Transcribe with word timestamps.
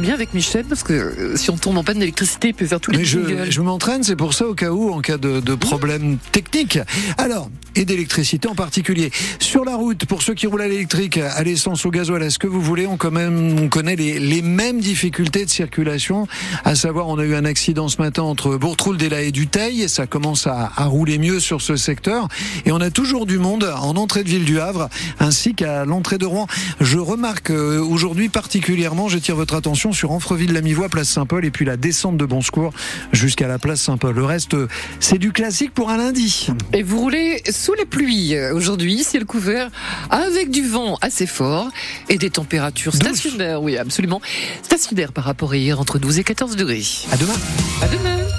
bien 0.00 0.14
avec 0.14 0.34
Michel 0.34 0.64
parce 0.64 0.82
que 0.82 0.92
euh, 0.92 1.36
si 1.36 1.50
on 1.50 1.56
tombe 1.56 1.76
en 1.76 1.84
panne 1.84 1.98
d'électricité, 1.98 2.48
il 2.48 2.54
peut 2.54 2.66
faire 2.66 2.80
tous 2.80 2.90
les 2.90 2.98
Mais 2.98 3.04
je, 3.04 3.50
je 3.50 3.60
m'entraîne, 3.60 4.02
c'est 4.02 4.16
pour 4.16 4.34
ça 4.34 4.46
au 4.46 4.54
cas 4.54 4.70
où, 4.70 4.90
en 4.90 5.00
cas 5.00 5.18
de, 5.18 5.40
de 5.40 5.54
problème 5.54 6.18
technique. 6.32 6.78
Alors, 7.18 7.50
et 7.76 7.84
d'électricité 7.84 8.48
en 8.48 8.54
particulier. 8.54 9.10
Sur 9.38 9.64
la 9.64 9.76
route, 9.76 10.04
pour 10.06 10.22
ceux 10.22 10.34
qui 10.34 10.46
roulent 10.46 10.62
à 10.62 10.68
l'électrique, 10.68 11.18
à 11.18 11.42
l'essence, 11.44 11.86
au 11.86 11.90
gasoil, 11.90 12.22
à 12.22 12.30
ce 12.30 12.38
que 12.38 12.48
vous 12.48 12.60
voulez, 12.60 12.86
on, 12.86 12.96
quand 12.96 13.12
même, 13.12 13.58
on 13.60 13.68
connaît 13.68 13.94
les, 13.94 14.18
les 14.18 14.42
mêmes 14.42 14.80
difficultés 14.80 15.44
de 15.44 15.50
circulation? 15.50 16.26
À 16.64 16.74
savoir, 16.74 17.06
on 17.06 17.18
a 17.18 17.24
eu 17.24 17.34
un 17.34 17.44
accident 17.44 17.88
ce 17.88 18.02
matin 18.02 18.22
entre 18.22 18.56
Bourtroul-Dela 18.56 19.22
et 19.22 19.30
Duteil, 19.30 19.82
et 19.82 19.88
ça 19.88 20.06
commence 20.06 20.48
à, 20.48 20.72
à 20.76 20.86
rouler 20.86 21.18
mieux 21.18 21.38
sur 21.38 21.62
ce 21.62 21.76
secteur. 21.76 22.26
Et 22.66 22.72
on 22.72 22.80
a 22.80 22.90
toujours 22.90 23.24
du 23.24 23.38
monde 23.38 23.64
en 23.80 23.96
entrée 23.96 24.24
de 24.24 24.28
ville 24.28 24.44
du 24.44 24.58
Havre, 24.58 24.88
ainsi 25.20 25.54
qu'à 25.54 25.84
l'entrée 25.84 26.18
de 26.18 26.26
Rouen. 26.26 26.48
Je 26.80 26.98
remarque 26.98 27.50
euh, 27.50 27.80
aujourd'hui 27.80 28.28
particulièrement, 28.28 29.08
j'attire 29.08 29.36
votre 29.36 29.54
attention 29.54 29.89
sur 29.92 30.12
Anfreville-Lamivois, 30.12 30.88
place 30.88 31.08
Saint-Paul, 31.08 31.44
et 31.44 31.50
puis 31.50 31.64
la 31.64 31.76
descente 31.76 32.16
de 32.16 32.24
Bon 32.24 32.40
Secours 32.40 32.72
jusqu'à 33.12 33.48
la 33.48 33.58
place 33.58 33.80
Saint-Paul. 33.80 34.14
Le 34.14 34.24
reste, 34.24 34.56
c'est 34.98 35.18
du 35.18 35.32
classique 35.32 35.72
pour 35.72 35.90
un 35.90 35.96
lundi. 35.96 36.48
Et 36.72 36.82
vous 36.82 36.98
roulez 37.00 37.42
sous 37.50 37.74
les 37.74 37.84
pluies 37.84 38.34
euh, 38.34 38.54
aujourd'hui, 38.54 39.02
ciel 39.04 39.24
couvert, 39.24 39.70
avec 40.10 40.50
du 40.50 40.66
vent 40.66 40.98
assez 41.00 41.26
fort 41.26 41.68
et 42.08 42.18
des 42.18 42.30
températures 42.30 42.92
Douce. 42.92 43.00
stationnaires, 43.18 43.62
oui, 43.62 43.76
absolument, 43.76 44.20
stationnaires 44.62 45.12
par 45.12 45.24
rapport 45.24 45.52
à 45.52 45.56
hier, 45.56 45.80
entre 45.80 45.98
12 45.98 46.18
et 46.18 46.24
14 46.24 46.56
degrés. 46.56 46.84
À 47.12 47.16
demain. 47.16 47.34
À 47.82 47.88
demain. 47.88 48.29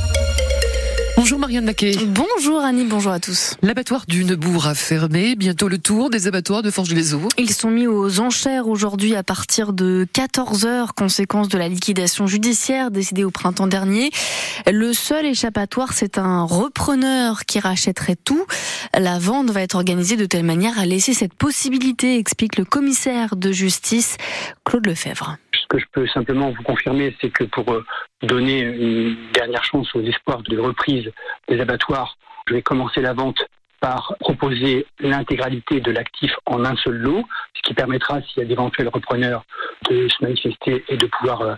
Bonjour 1.21 1.37
Marianne 1.37 1.65
Naquet. 1.65 1.91
Bonjour 2.07 2.61
Annie, 2.61 2.83
bonjour 2.83 3.11
à 3.11 3.19
tous. 3.19 3.55
L'abattoir 3.61 4.05
du 4.07 4.25
Neubourg 4.25 4.65
a 4.65 4.73
fermé. 4.73 5.35
Bientôt 5.35 5.67
le 5.67 5.77
tour 5.77 6.09
des 6.09 6.25
abattoirs 6.25 6.63
de 6.63 6.71
Forges-les-Eaux. 6.71 7.27
Ils 7.37 7.51
sont 7.51 7.69
mis 7.69 7.85
aux 7.85 8.19
enchères 8.19 8.67
aujourd'hui 8.67 9.13
à 9.13 9.21
partir 9.21 9.71
de 9.71 10.07
14 10.13 10.65
heures, 10.65 10.95
conséquence 10.95 11.47
de 11.47 11.59
la 11.59 11.67
liquidation 11.67 12.25
judiciaire 12.25 12.89
décidée 12.89 13.23
au 13.23 13.29
printemps 13.29 13.67
dernier. 13.67 14.09
Le 14.65 14.93
seul 14.93 15.27
échappatoire, 15.27 15.93
c'est 15.93 16.17
un 16.17 16.41
repreneur 16.41 17.45
qui 17.45 17.59
rachèterait 17.59 18.15
tout. 18.15 18.47
La 18.97 19.19
vente 19.19 19.51
va 19.51 19.61
être 19.61 19.75
organisée 19.75 20.17
de 20.17 20.25
telle 20.25 20.43
manière 20.43 20.79
à 20.79 20.87
laisser 20.87 21.13
cette 21.13 21.35
possibilité, 21.35 22.17
explique 22.17 22.57
le 22.57 22.65
commissaire 22.65 23.35
de 23.35 23.51
justice 23.51 24.17
Claude 24.65 24.87
Lefebvre. 24.87 25.37
Ce 25.53 25.67
que 25.69 25.77
je 25.77 25.85
peux 25.93 26.07
simplement 26.07 26.49
vous 26.49 26.63
confirmer, 26.63 27.15
c'est 27.21 27.29
que 27.29 27.43
pour 27.43 27.71
euh, 27.71 27.85
donner 28.23 28.61
une 28.61 29.15
dernière 29.41 29.63
chance 29.63 29.93
aux 29.95 30.01
espoirs 30.01 30.43
de 30.43 30.59
reprise 30.59 31.11
des 31.47 31.59
abattoirs, 31.59 32.15
je 32.47 32.53
vais 32.53 32.61
commencer 32.61 33.01
la 33.01 33.13
vente 33.13 33.43
par 33.79 34.15
proposer 34.19 34.85
l'intégralité 34.99 35.79
de 35.79 35.91
l'actif 35.91 36.31
en 36.45 36.63
un 36.63 36.75
seul 36.75 36.93
lot, 36.93 37.23
ce 37.55 37.61
qui 37.63 37.73
permettra, 37.73 38.21
s'il 38.21 38.43
y 38.43 38.45
a 38.45 38.45
d'éventuels 38.45 38.89
repreneurs, 38.89 39.43
de 39.89 40.07
se 40.07 40.23
manifester 40.23 40.83
et 40.89 40.97
de 40.97 41.07
pouvoir 41.07 41.57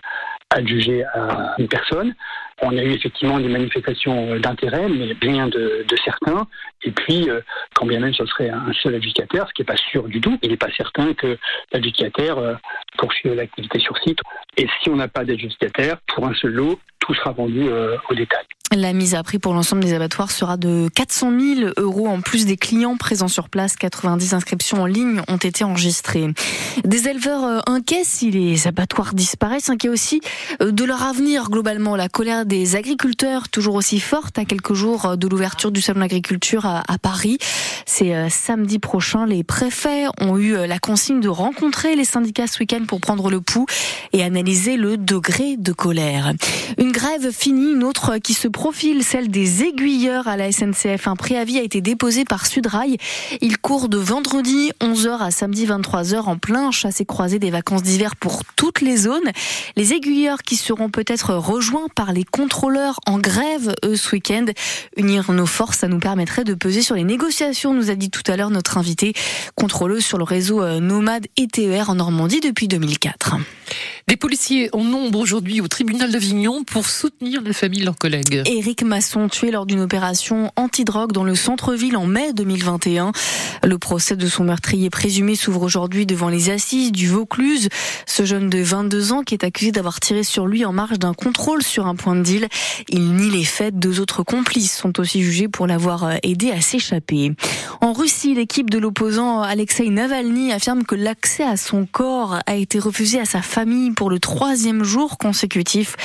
adjuger 0.54 1.04
à 1.14 1.56
une 1.58 1.68
personne. 1.68 2.14
On 2.62 2.78
a 2.78 2.84
eu 2.84 2.92
effectivement 2.92 3.40
des 3.40 3.50
manifestations 3.50 4.38
d'intérêt, 4.40 4.88
mais 4.88 5.16
rien 5.22 5.48
de, 5.48 5.86
de 5.88 5.96
certain. 6.06 6.48
Et 6.84 6.92
puis, 6.92 7.30
euh, 7.30 7.42
quand 7.74 7.86
bien 7.86 8.00
même 8.00 8.14
ce 8.14 8.26
serait 8.26 8.50
un 8.50 8.72
seul 8.82 8.96
adjudicataire, 8.96 9.48
ce 9.48 9.54
qui 9.54 9.62
n'est 9.62 9.66
pas 9.66 9.78
sûr 9.92 10.04
du 10.08 10.22
tout, 10.22 10.38
il 10.42 10.52
n'est 10.52 10.58
pas 10.58 10.72
certain 10.78 11.14
que 11.14 11.38
l'adjudicataire 11.72 12.38
euh, 12.38 12.54
poursuive 12.98 13.34
l'activité 13.34 13.80
sur 13.80 13.98
site. 14.00 14.20
Et 14.58 14.68
si 14.82 14.90
on 14.90 14.96
n'a 14.96 15.08
pas 15.08 15.26
d'adjudicataire, 15.26 15.98
pour 16.08 16.28
un 16.28 16.34
seul 16.36 16.52
lot, 16.52 16.80
tout 17.00 17.14
sera 17.16 17.32
vendu 17.32 17.68
euh, 17.68 17.98
au 18.10 18.14
détail. 18.14 18.46
La 18.76 18.92
mise 18.94 19.14
à 19.14 19.22
prix 19.22 19.38
pour 19.38 19.54
l'ensemble 19.54 19.84
des 19.84 19.94
abattoirs 19.94 20.32
sera 20.32 20.58
de 20.58 20.90
400 20.96 21.32
000 21.58 21.72
euros 21.78 22.08
en 22.08 22.22
plus 22.22 22.48
des 22.48 22.58
clients 22.58 22.98
présents 22.98 23.28
sur 23.28 23.48
place. 23.50 23.76
90 23.76 24.34
inscriptions 24.34 24.82
en 24.82 24.86
ligne 24.88 25.22
ont 25.28 25.38
été 25.38 25.64
enregistrées. 25.64 26.34
Des 26.84 27.08
éleveurs 27.08 27.44
euh, 27.44 27.60
inquiets 27.68 28.04
si 28.04 28.32
les 28.32 28.68
abattoirs 28.68 29.14
disparaissent, 29.14 29.70
inquiets 29.70 29.90
aussi 29.90 30.22
euh, 30.60 30.72
de 30.72 30.84
leur 30.86 31.04
avenir 31.04 31.52
globalement. 31.52 31.96
La 31.96 32.10
colère 32.10 32.48
des 32.48 32.76
agriculteurs 32.76 33.48
toujours 33.48 33.76
aussi 33.76 34.00
forte 34.00 34.40
à 34.40 34.46
quelques 34.46 34.74
jours 34.74 35.06
euh, 35.06 35.16
de 35.18 35.28
l'ouverture 35.28 35.72
du 35.72 35.82
salon 35.82 36.00
d'agriculture 36.00 36.66
à, 36.66 36.84
Paris. 37.00 37.38
C'est 37.86 38.30
samedi 38.30 38.80
prochain. 38.80 39.26
Les 39.26 39.44
préfets 39.44 40.06
ont 40.22 40.38
eu 40.38 40.56
la 40.66 40.80
consigne 40.80 41.20
de 41.20 41.28
rencontrer 41.28 41.96
les 41.96 42.06
syndicats 42.06 42.48
ce 42.48 42.60
week-end 42.60 42.86
pour 42.88 43.02
prendre 43.02 43.30
le 43.30 43.42
pouls 43.42 43.66
et 44.14 44.24
analyser 44.24 44.78
le 44.78 44.96
degré 44.96 45.58
de 45.58 45.74
colère. 45.74 46.32
Une 46.78 46.92
grève 46.92 47.32
finie, 47.32 47.74
une 47.74 47.84
autre 47.84 48.18
qui 48.18 48.34
se 48.34 48.48
profile, 48.64 49.04
celle 49.04 49.28
des 49.28 49.64
aiguilleurs 49.64 50.30
à 50.30 50.38
la 50.38 50.50
SNCF. 50.50 51.10
Un 51.10 51.18
préavis 51.18 51.60
a 51.60 51.64
été 51.64 51.82
déposé 51.82 52.24
par 52.24 52.46
Sudrail. 52.46 52.96
Il 53.42 53.58
court 53.58 53.90
de 53.90 53.98
vendredi 53.98 54.72
11h 54.80 55.20
à 55.20 55.32
samedi 55.32 55.66
23h 55.66 56.22
en 56.22 56.38
plein 56.38 56.72
chassé-croisé 56.72 57.40
des 57.40 57.52
vacances 57.52 57.84
d'hiver 57.84 58.16
pour 58.16 58.44
toutes 58.56 58.80
les 58.80 58.96
zones. 58.96 59.30
Les 59.76 59.92
aiguilleurs 59.92 60.44
qui 60.44 60.56
seront 60.56 60.90
peut-être 60.90 61.34
rejoints 61.36 61.90
par 61.94 62.14
les 62.14 62.24
contrôleurs 62.24 63.02
en 63.06 63.20
grève 63.20 63.76
eux 63.84 63.98
ce 63.98 64.16
week-end. 64.16 64.46
Unir 64.96 65.30
nos 65.34 65.46
forces, 65.46 65.80
ça 65.80 65.90
nous 65.90 66.00
permettrait 66.00 66.46
de 66.46 66.54
peser 66.54 66.84
sur 66.84 66.96
les 66.96 67.04
négociations, 67.04 67.74
nous 67.74 67.92
a 67.92 67.96
dit 67.96 68.12
tout 68.12 68.24
à 68.32 68.38
l'heure 68.38 68.50
notre 68.50 68.78
invité, 68.78 69.12
contrôleuse 69.56 70.06
sur 70.06 70.18
le 70.18 70.24
réseau 70.24 70.64
euh, 70.64 70.80
Nomade 70.80 71.28
et 71.36 71.48
TER 71.48 71.90
en 71.90 71.96
Normandie 71.96 72.40
depuis 72.40 72.70
2004. 72.70 73.36
Des 74.08 74.18
policiers 74.18 74.70
en 74.74 74.84
nombre 74.84 75.20
aujourd'hui 75.20 75.62
au 75.62 75.70
tribunal 75.70 76.12
d'Avignon 76.12 76.66
pour 76.66 76.88
soutenir 76.88 77.42
la 77.42 77.54
famille 77.54 77.80
de 77.80 77.86
leurs 77.86 77.98
collègues. 77.98 78.44
Éric 78.46 78.84
Masson, 78.84 79.30
tué 79.30 79.50
lors 79.50 79.66
d'une 79.66 79.80
opération 79.80 80.52
antidrogue 80.58 81.14
dans 81.14 81.24
le 81.24 81.36
centre-ville 81.36 81.96
en 81.96 82.06
mai 82.06 82.34
2021. 82.34 83.14
Le 83.64 83.78
procès 83.78 84.18
de 84.18 84.28
son 84.28 84.44
meurtrier 84.44 84.90
présumé 84.90 85.36
s'ouvre 85.36 85.62
aujourd'hui 85.62 86.06
devant 86.06 86.28
les 86.28 86.50
assises 86.50 86.92
du 86.92 87.08
Vaucluse. 87.08 87.70
Ce 88.06 88.26
jeune 88.26 88.50
de 88.50 88.60
22 88.60 89.14
ans 89.14 89.24
qui 89.24 89.36
est 89.36 89.46
accusé 89.46 89.72
d'avoir 89.72 90.02
tiré 90.02 90.24
sur 90.24 90.48
lui 90.48 90.66
en 90.66 90.74
marge 90.74 91.00
d'un 91.00 91.14
contrôle 91.14 91.64
sur 91.64 91.88
un 91.88 91.96
point 91.96 92.18
de 92.18 92.24
deal. 92.24 92.48
Il 92.90 93.16
nie 93.16 93.32
les 93.32 93.46
faits. 93.46 93.80
Deux 93.80 94.02
autres 94.02 94.24
complices 94.24 94.76
sont 94.76 95.00
aussi 95.00 95.24
jugés 95.24 95.48
pour 95.48 95.66
l'avoir 95.66 96.18
aidé 96.24 96.52
à 96.52 96.60
s'échapper. 96.60 97.32
En 97.80 97.94
Russie, 97.94 98.34
l'équipe 98.36 98.70
de 98.70 98.80
l'opposant 98.80 99.42
Alexei 99.42 99.90
Navalny 99.90 100.52
affirme 100.52 100.84
que 100.84 100.96
l'accès 100.96 101.44
à 101.44 101.56
son 101.56 101.86
corps 101.86 102.40
a 102.46 102.56
été 102.56 102.80
refusé 102.80 103.20
à 103.20 103.26
sa 103.26 103.42
famille 103.42 103.93
pour 103.94 104.10
le 104.10 104.20
troisième 104.20 104.84
jour 104.84 105.18
consécutif. 105.18 105.96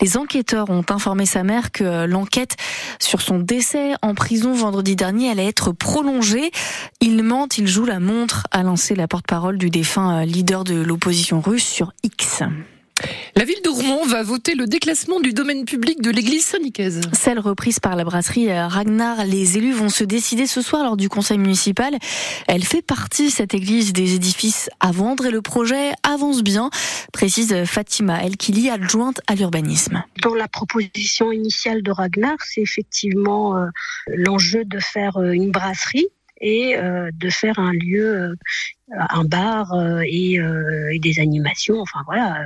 Les 0.00 0.16
enquêteurs 0.16 0.70
ont 0.70 0.84
informé 0.90 1.26
sa 1.26 1.42
mère 1.42 1.72
que 1.72 2.06
l'enquête 2.06 2.56
sur 2.98 3.20
son 3.20 3.38
décès 3.38 3.92
en 4.02 4.14
prison 4.14 4.52
vendredi 4.52 4.96
dernier 4.96 5.30
allait 5.30 5.46
être 5.46 5.72
prolongée. 5.72 6.50
Il 7.00 7.22
ment, 7.22 7.48
il 7.56 7.66
joue 7.66 7.84
la 7.84 8.00
montre, 8.00 8.46
a 8.50 8.62
lancé 8.62 8.94
la 8.94 9.08
porte-parole 9.08 9.58
du 9.58 9.70
défunt 9.70 10.24
leader 10.24 10.64
de 10.64 10.74
l'opposition 10.74 11.40
russe 11.40 11.66
sur 11.66 11.92
X. 12.02 12.42
La 13.36 13.44
ville 13.44 13.62
de 13.64 13.68
Rouen 13.68 14.06
va 14.06 14.22
voter 14.22 14.54
le 14.54 14.66
déclassement 14.66 15.20
du 15.20 15.32
domaine 15.32 15.64
public 15.64 16.00
de 16.02 16.10
l'église 16.10 16.44
Saint-Nicaise. 16.44 17.00
Celle 17.12 17.38
reprise 17.38 17.80
par 17.80 17.96
la 17.96 18.04
brasserie 18.04 18.52
Ragnar. 18.52 19.24
Les 19.26 19.56
élus 19.58 19.72
vont 19.72 19.88
se 19.88 20.04
décider 20.04 20.46
ce 20.46 20.62
soir 20.62 20.84
lors 20.84 20.96
du 20.96 21.08
conseil 21.08 21.38
municipal. 21.38 21.96
Elle 22.46 22.64
fait 22.64 22.82
partie, 22.82 23.30
cette 23.30 23.54
église, 23.54 23.92
des 23.92 24.14
édifices 24.14 24.70
à 24.80 24.92
vendre 24.92 25.26
et 25.26 25.30
le 25.30 25.42
projet 25.42 25.92
avance 26.02 26.42
bien, 26.42 26.70
précise 27.12 27.64
Fatima 27.64 28.22
Elkili, 28.22 28.70
adjointe 28.70 29.20
à 29.26 29.34
l'urbanisme. 29.34 30.02
Dans 30.22 30.34
la 30.34 30.48
proposition 30.48 31.32
initiale 31.32 31.82
de 31.82 31.90
Ragnar, 31.90 32.36
c'est 32.44 32.60
effectivement 32.60 33.56
euh, 33.56 33.66
l'enjeu 34.08 34.64
de 34.64 34.78
faire 34.78 35.16
euh, 35.16 35.32
une 35.32 35.50
brasserie 35.50 36.06
et 36.42 36.76
euh, 36.76 37.10
de 37.14 37.30
faire 37.30 37.58
un 37.58 37.72
lieu 37.72 38.04
euh, 38.04 38.34
un 38.90 39.24
bar 39.24 39.72
euh, 39.72 40.02
et, 40.04 40.34
et, 40.92 40.98
des 40.98 41.20
animations. 41.20 41.80
Enfin 41.80 42.00
voilà, 42.06 42.42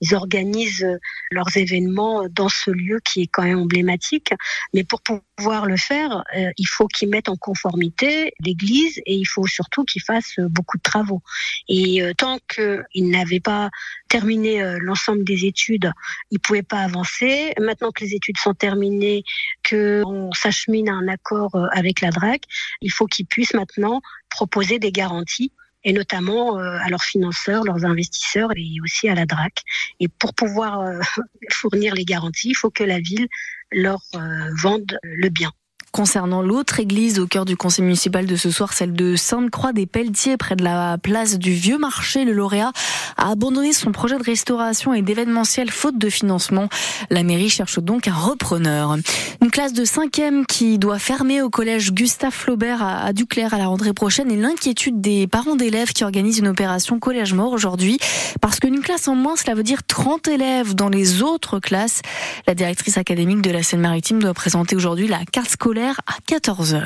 ils 0.00 0.14
organisent 0.14 0.86
leurs 1.30 1.56
événements 1.56 2.28
dans 2.28 2.48
ce 2.48 2.70
lieu 2.70 3.00
qui 3.04 3.22
est 3.22 3.26
quand 3.26 3.42
même 3.42 3.58
emblématique. 3.58 4.32
Mais 4.72 4.84
pour 4.84 5.00
pouvoir 5.02 5.66
le 5.66 5.76
faire, 5.76 6.24
il 6.56 6.66
faut 6.66 6.86
qu'ils 6.88 7.08
mettent 7.08 7.28
en 7.28 7.36
conformité 7.36 8.32
l'église 8.40 8.98
et 9.06 9.14
il 9.14 9.24
faut 9.24 9.46
surtout 9.46 9.84
qu'ils 9.84 10.02
fassent 10.02 10.38
beaucoup 10.38 10.76
de 10.76 10.82
travaux. 10.82 11.22
Et 11.68 12.02
tant 12.16 12.38
qu'ils 12.48 13.10
n'avaient 13.10 13.40
pas 13.40 13.70
terminé 14.08 14.62
l'ensemble 14.80 15.24
des 15.24 15.44
études, 15.46 15.90
ils 16.30 16.40
pouvaient 16.40 16.62
pas 16.62 16.80
avancer. 16.80 17.52
Maintenant 17.60 17.90
que 17.90 18.04
les 18.04 18.14
études 18.14 18.38
sont 18.38 18.54
terminées, 18.54 19.24
que 19.62 20.02
on 20.06 20.32
s'achemine 20.32 20.88
à 20.88 20.94
un 20.94 21.08
accord 21.08 21.50
avec 21.72 22.00
la 22.00 22.10
DRAC, 22.10 22.42
il 22.80 22.90
faut 22.90 23.06
qu'ils 23.06 23.26
puissent 23.26 23.54
maintenant 23.54 24.00
proposer 24.30 24.78
des 24.78 24.92
garanties 24.92 25.52
et 25.84 25.92
notamment 25.92 26.58
euh, 26.58 26.78
à 26.80 26.88
leurs 26.88 27.04
financeurs, 27.04 27.64
leurs 27.64 27.84
investisseurs 27.84 28.50
et 28.56 28.80
aussi 28.82 29.08
à 29.08 29.14
la 29.14 29.26
DRAC. 29.26 29.62
Et 30.00 30.08
pour 30.08 30.34
pouvoir 30.34 30.80
euh, 30.80 31.00
fournir 31.52 31.94
les 31.94 32.04
garanties, 32.04 32.50
il 32.50 32.56
faut 32.56 32.70
que 32.70 32.84
la 32.84 33.00
ville 33.00 33.28
leur 33.70 34.00
euh, 34.14 34.50
vende 34.62 34.98
le 35.02 35.28
bien. 35.28 35.52
Concernant 35.94 36.42
l'autre 36.42 36.80
église 36.80 37.20
au 37.20 37.28
cœur 37.28 37.44
du 37.44 37.56
conseil 37.56 37.84
municipal 37.84 38.26
de 38.26 38.34
ce 38.34 38.50
soir, 38.50 38.72
celle 38.72 38.94
de 38.94 39.14
Sainte-Croix 39.14 39.72
des 39.72 39.86
Pelletiers, 39.86 40.36
près 40.36 40.56
de 40.56 40.64
la 40.64 40.98
place 40.98 41.38
du 41.38 41.52
Vieux 41.52 41.78
Marché, 41.78 42.24
le 42.24 42.32
lauréat 42.32 42.72
a 43.16 43.30
abandonné 43.30 43.72
son 43.72 43.92
projet 43.92 44.18
de 44.18 44.24
restauration 44.24 44.92
et 44.92 45.02
d'événementiel 45.02 45.70
faute 45.70 45.96
de 45.96 46.10
financement. 46.10 46.68
La 47.10 47.22
mairie 47.22 47.48
cherche 47.48 47.78
donc 47.78 48.08
un 48.08 48.12
repreneur. 48.12 48.96
Une 49.40 49.52
classe 49.52 49.72
de 49.72 49.84
5e 49.84 50.46
qui 50.46 50.80
doit 50.80 50.98
fermer 50.98 51.42
au 51.42 51.48
collège 51.48 51.92
Gustave 51.92 52.32
Flaubert 52.32 52.82
à 52.82 53.12
Duclair 53.12 53.54
à 53.54 53.58
la 53.58 53.68
rentrée 53.68 53.92
prochaine 53.92 54.32
et 54.32 54.36
l'inquiétude 54.36 55.00
des 55.00 55.28
parents 55.28 55.54
d'élèves 55.54 55.92
qui 55.92 56.02
organisent 56.02 56.38
une 56.38 56.48
opération 56.48 56.98
collège 56.98 57.34
mort 57.34 57.52
aujourd'hui 57.52 58.00
parce 58.40 58.58
qu'une 58.58 58.80
classe 58.80 59.06
en 59.06 59.14
moins, 59.14 59.36
cela 59.36 59.54
veut 59.54 59.62
dire 59.62 59.84
30 59.86 60.26
élèves 60.26 60.74
dans 60.74 60.88
les 60.88 61.22
autres 61.22 61.60
classes. 61.60 62.02
La 62.48 62.56
directrice 62.56 62.98
académique 62.98 63.42
de 63.42 63.52
la 63.52 63.62
Seine-Maritime 63.62 64.18
doit 64.20 64.34
présenter 64.34 64.74
aujourd'hui 64.74 65.06
la 65.06 65.20
carte 65.30 65.50
scolaire 65.50 65.83
à 65.90 66.32
14h. 66.32 66.82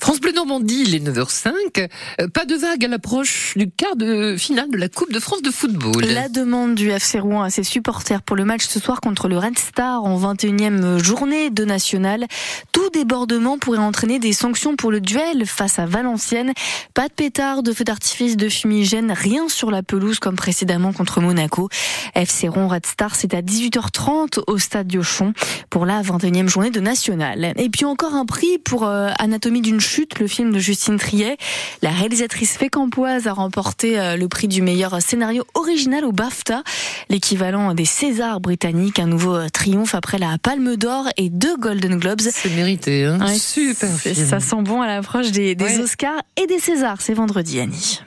France 0.00 0.20
Bleu 0.20 0.32
Normandie, 0.32 0.84
il 0.86 0.94
est 0.94 0.98
9h05. 0.98 1.88
Euh, 2.20 2.28
pas 2.28 2.44
de 2.44 2.54
vague 2.54 2.84
à 2.84 2.88
l'approche 2.88 3.54
du 3.56 3.70
quart 3.70 3.96
de 3.96 4.36
finale 4.36 4.70
de 4.70 4.76
la 4.76 4.88
Coupe 4.88 5.12
de 5.12 5.20
France 5.20 5.42
de 5.42 5.50
football. 5.50 6.04
La 6.04 6.28
demande 6.28 6.74
du 6.74 6.90
FC 6.90 7.18
Rouen 7.18 7.42
à 7.42 7.50
ses 7.50 7.64
supporters 7.64 8.22
pour 8.22 8.36
le 8.36 8.44
match 8.44 8.66
ce 8.66 8.78
soir 8.78 9.00
contre 9.00 9.28
le 9.28 9.38
Red 9.38 9.58
Star 9.58 10.04
en 10.04 10.18
21e 10.18 11.02
journée 11.02 11.50
de 11.50 11.64
national. 11.64 12.26
Tout 12.72 12.88
débordement 12.90 13.58
pourrait 13.58 13.78
entraîner 13.78 14.18
des 14.18 14.32
sanctions 14.32 14.76
pour 14.76 14.90
le 14.90 15.00
duel 15.00 15.46
face 15.46 15.78
à 15.78 15.86
Valenciennes. 15.86 16.52
Pas 16.94 17.08
de 17.08 17.12
pétard, 17.12 17.62
de 17.62 17.72
feux 17.72 17.84
d'artifice, 17.84 18.36
de 18.36 18.48
fumigène, 18.48 19.12
rien 19.12 19.48
sur 19.48 19.70
la 19.70 19.82
pelouse 19.82 20.18
comme 20.18 20.36
précédemment 20.36 20.92
contre 20.92 21.20
Monaco. 21.20 21.68
FC 22.14 22.48
Rouen 22.48 22.68
Red 22.68 22.86
Star, 22.86 23.14
c'est 23.14 23.34
à 23.34 23.42
18h30 23.42 24.40
au 24.46 24.58
stade 24.58 24.86
Diochon 24.86 25.32
pour 25.70 25.86
la 25.86 26.02
21e 26.02 26.48
journée 26.48 26.70
de 26.70 26.80
national. 26.80 27.52
Et 27.56 27.68
puis 27.70 27.84
encore 27.84 28.14
un 28.14 28.25
prix 28.26 28.58
pour 28.58 28.84
euh, 28.84 29.10
Anatomie 29.18 29.60
d'une 29.62 29.80
chute, 29.80 30.18
le 30.18 30.26
film 30.26 30.52
de 30.52 30.58
Justine 30.58 30.98
Triet. 30.98 31.36
La 31.82 31.90
réalisatrice 31.90 32.56
fécampoise 32.58 33.26
a 33.26 33.32
remporté 33.32 33.98
euh, 33.98 34.16
le 34.16 34.28
prix 34.28 34.48
du 34.48 34.60
meilleur 34.62 35.00
scénario 35.00 35.44
original 35.54 36.04
au 36.04 36.12
BAFTA, 36.12 36.62
l'équivalent 37.08 37.72
des 37.74 37.84
Césars 37.84 38.40
britanniques, 38.40 38.98
un 38.98 39.06
nouveau 39.06 39.34
euh, 39.36 39.48
triomphe 39.48 39.94
après 39.94 40.18
la 40.18 40.36
Palme 40.38 40.76
d'Or 40.76 41.06
et 41.16 41.30
deux 41.30 41.56
Golden 41.56 41.98
Globes. 41.98 42.20
C'est 42.20 42.50
mérité, 42.54 43.04
hein 43.04 43.18
Ouais, 43.24 43.38
super. 43.38 43.88
film. 43.96 44.14
Ça 44.14 44.40
sent 44.40 44.62
bon 44.62 44.82
à 44.82 44.86
l'approche 44.86 45.30
des, 45.30 45.54
des 45.54 45.64
Ouais. 45.64 45.78
Oscars 45.80 46.20
et 46.36 46.46
des 46.46 46.58
Césars. 46.58 47.00
C'est 47.00 47.14
vendredi, 47.14 47.60
Annie. 47.60 48.00